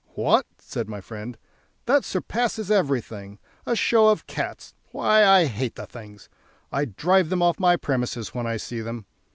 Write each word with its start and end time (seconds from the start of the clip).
"What!" 0.15 0.47
said 0.57 0.89
my 0.89 0.99
friend, 0.99 1.37
"that 1.85 2.03
surpasses 2.03 2.71
everything! 2.71 3.37
A 3.67 3.75
show 3.75 4.07
of 4.09 4.25
cats! 4.25 4.73
Why, 4.91 5.23
I 5.23 5.45
hate 5.45 5.75
the 5.75 5.85
things; 5.85 6.27
I 6.71 6.85
drive 6.85 7.29
them 7.29 7.43
off 7.43 7.59
my 7.59 7.75
premises 7.77 8.33
when 8.33 8.47
I 8.47 8.57
see 8.57 8.81
them. 8.81 9.05